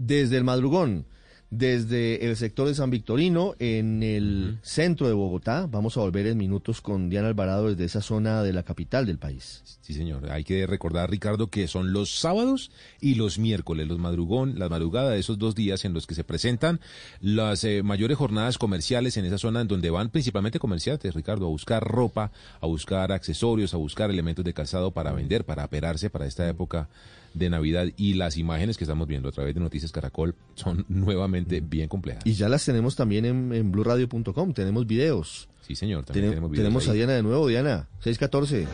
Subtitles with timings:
[0.00, 1.04] desde el madrugón
[1.50, 5.66] desde el sector de San Victorino, en el centro de Bogotá.
[5.68, 9.18] Vamos a volver en minutos con Diana Alvarado desde esa zona de la capital del
[9.18, 9.62] país.
[9.80, 10.30] Sí, señor.
[10.30, 15.10] Hay que recordar, Ricardo, que son los sábados y los miércoles, los madrugón, la madrugada
[15.10, 16.80] de esos dos días en los que se presentan
[17.20, 21.50] las eh, mayores jornadas comerciales en esa zona en donde van principalmente comerciantes, Ricardo, a
[21.50, 22.30] buscar ropa,
[22.60, 26.88] a buscar accesorios, a buscar elementos de calzado para vender, para aperarse para esta época
[27.34, 31.60] de Navidad y las imágenes que estamos viendo a través de Noticias Caracol son nuevamente
[31.60, 32.26] bien complejas.
[32.26, 35.48] Y ya las tenemos también en, en blueradio.com, tenemos videos.
[35.60, 36.64] Sí, señor, también tenemos videos.
[36.64, 38.66] Tenemos a Diana de nuevo, Diana, 614.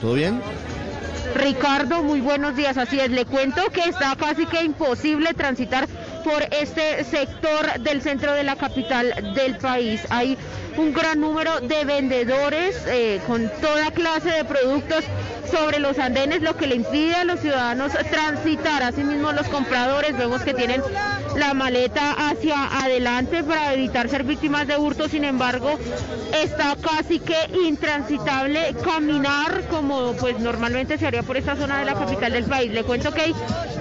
[0.00, 0.40] ¿Todo bien?
[1.34, 2.76] Ricardo, muy buenos días.
[2.76, 5.88] Así es, le cuento que está casi que imposible transitar
[6.24, 10.02] por este sector del centro de la capital del país.
[10.10, 10.36] Hay
[10.76, 15.04] un gran número de vendedores eh, con toda clase de productos
[15.52, 18.82] sobre los andenes, lo que le impide a los ciudadanos transitar.
[18.82, 20.82] Asimismo, los compradores vemos que tienen
[21.36, 25.08] la maleta hacia adelante para evitar ser víctimas de hurto.
[25.08, 25.78] Sin embargo,
[26.32, 27.36] está casi que
[27.66, 32.72] intransitable caminar como pues normalmente se haría por esta zona de la capital del país.
[32.72, 33.34] Le cuento que hay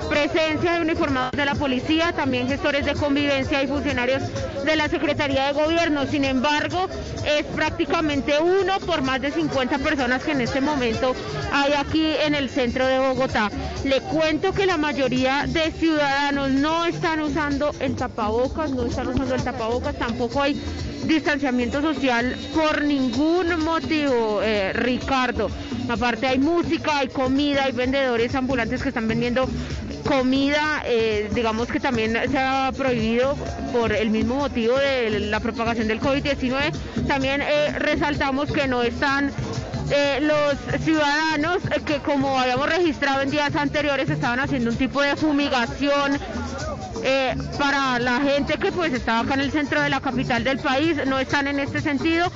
[0.10, 4.22] presencia de uniformados de la policía, también gestores de convivencia y funcionarios
[4.66, 6.06] de la Secretaría de Gobierno.
[6.06, 6.88] Sin embargo,
[7.26, 11.16] es prácticamente uno por más de 50 personas que en este momento
[11.62, 13.52] hay aquí en el centro de Bogotá.
[13.84, 19.36] Le cuento que la mayoría de ciudadanos no están usando el tapabocas, no están usando
[19.36, 20.60] el tapabocas, tampoco hay
[21.06, 25.50] distanciamiento social por ningún motivo, eh, Ricardo.
[25.90, 29.48] Aparte hay música, hay comida, hay vendedores ambulantes que están vendiendo
[30.02, 33.36] comida, eh, digamos que también se ha prohibido
[33.72, 36.72] por el mismo motivo de la propagación del COVID-19.
[37.08, 39.32] También eh, resaltamos que no están
[39.90, 45.16] eh, los ciudadanos que como habíamos registrado en días anteriores estaban haciendo un tipo de
[45.16, 46.20] fumigación
[47.58, 50.98] para la gente que pues estaba acá en el centro de la capital del país,
[51.08, 52.32] no están en este sentido.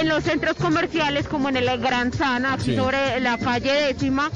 [0.00, 4.30] En los centros comerciales como en el Gran Sana, aquí sobre la calle décima,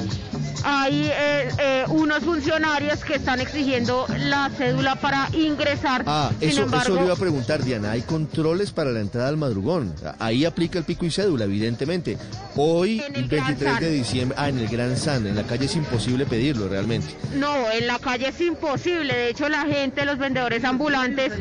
[0.65, 6.05] hay eh, eh, unos funcionarios que están exigiendo la cédula para ingresar.
[6.07, 7.93] Ah, eso, eso le iba a preguntar, Diana.
[7.93, 9.95] Hay controles para la entrada al madrugón.
[10.19, 12.19] Ahí aplica el pico y cédula, evidentemente.
[12.57, 16.27] Hoy, el 23 de diciembre, ah, en el Gran San, en la calle es imposible
[16.27, 17.15] pedirlo realmente.
[17.35, 19.15] No, en la calle es imposible.
[19.15, 21.33] De hecho, la gente, los vendedores ambulantes,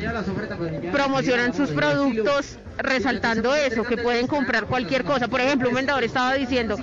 [0.92, 5.28] promocionan sus productos resaltando eso, que pueden comprar cualquier cosa.
[5.28, 6.78] Por ejemplo, un vendedor estaba diciendo,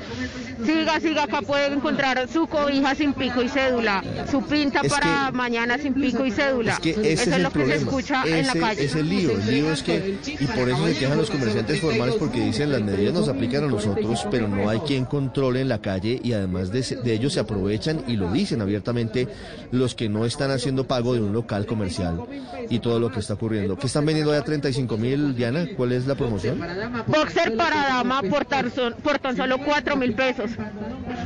[0.65, 5.79] siga, siga, acá puede encontrar su cobija sin pico y cédula, su pinta para mañana
[5.79, 6.75] sin pico y cédula.
[6.75, 8.85] Es que ese eso es, lo que se escucha en la calle.
[8.85, 12.15] Es el lío, el lío es que, y por eso se quejan los comerciantes formales
[12.17, 15.81] porque dicen las medidas nos aplican a nosotros, pero no hay quien controle en la
[15.81, 19.29] calle y además de, de ellos se aprovechan y lo dicen abiertamente
[19.71, 22.25] los que no están haciendo pago de un local comercial
[22.69, 23.77] y todo lo que está ocurriendo.
[23.77, 25.67] ¿Qué están vendiendo ya 35 mil, Diana?
[25.77, 26.61] ¿Cuál es la promoción?
[27.07, 28.71] Boxer para dama por tan,
[29.03, 30.51] por tan solo 4 mil pesos.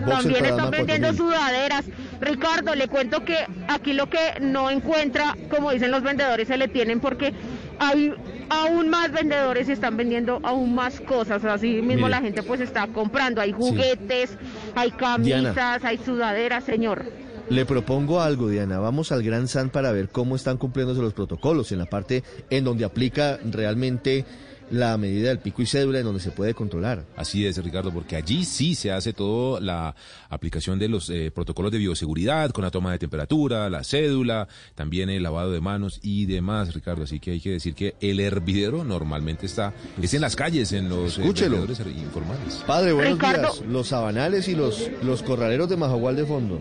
[0.07, 1.85] También están vendiendo sudaderas.
[2.21, 3.37] Ricardo, le cuento que
[3.69, 7.33] aquí lo que no encuentra, como dicen los vendedores, se le tienen porque
[7.79, 8.15] hay
[8.49, 11.45] aún más vendedores y están vendiendo aún más cosas.
[11.45, 13.41] Así mismo la gente pues está comprando.
[13.41, 14.37] Hay juguetes,
[14.75, 17.05] hay camisas, hay sudaderas, señor.
[17.51, 18.79] Le propongo algo, Diana.
[18.79, 22.65] Vamos al Gran San para ver cómo están cumpliéndose los protocolos en la parte en
[22.65, 24.25] donde aplica realmente
[24.71, 27.05] la medida del pico y cédula en donde se puede controlar.
[27.15, 29.95] Así es, Ricardo, porque allí sí se hace toda la
[30.31, 35.11] aplicación de los eh, protocolos de bioseguridad con la toma de temperatura, la cédula, también
[35.11, 37.03] el lavado de manos y demás, Ricardo.
[37.03, 40.89] Así que hay que decir que el hervidero normalmente está es en las calles, en
[40.89, 42.65] los eh, informales.
[42.67, 43.61] Padre, buenos días.
[43.69, 46.61] Los sabanales y los, los corraleros de Majagual de fondo.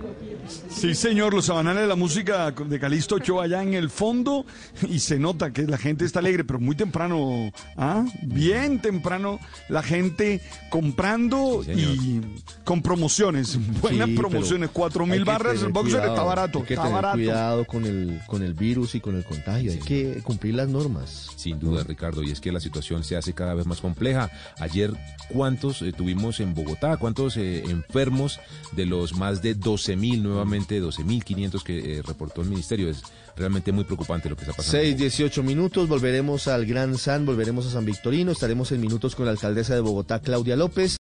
[0.69, 4.46] Sí, señor, los sabanales de la música de Calisto Ochoa allá en el fondo
[4.90, 8.06] y se nota que la gente está alegre, pero muy temprano, ¿ah?
[8.22, 12.22] Bien temprano la gente comprando y
[12.63, 16.96] con promociones, buenas promociones, cuatro mil barras, el boxer está barato, hay que está tener
[16.96, 17.18] barato.
[17.18, 21.29] cuidado con el, con el virus y con el contagio, hay que cumplir las normas.
[21.35, 24.29] Sin duda, Ricardo, y es que la situación se hace cada vez más compleja.
[24.59, 24.94] Ayer,
[25.29, 26.97] ¿cuántos eh, tuvimos en Bogotá?
[26.97, 28.40] ¿Cuántos eh, enfermos
[28.73, 32.89] de los más de 12 mil nuevamente 12.500 que eh, reportó el ministerio.
[32.89, 33.03] Es
[33.35, 34.79] realmente muy preocupante lo que está pasando.
[34.79, 39.25] 6, 18 minutos, volveremos al Gran San, volveremos a San Victorino, estaremos en minutos con
[39.25, 40.89] la alcaldesa de Bogotá, Claudia López.